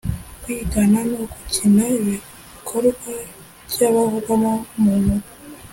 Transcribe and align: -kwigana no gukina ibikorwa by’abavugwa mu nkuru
-kwigana 0.03 0.99
no 1.11 1.19
gukina 1.31 1.83
ibikorwa 1.99 3.09
by’abavugwa 3.71 4.33
mu 4.83 4.91
nkuru 5.01 5.27